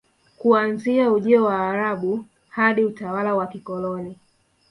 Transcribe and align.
Kuanzia 0.37 1.11
ujio 1.11 1.43
wa 1.43 1.53
Waarabu 1.55 2.25
hadi 2.49 2.83
utawala 2.85 3.35
wa 3.35 3.47
kikoloni 3.47 4.17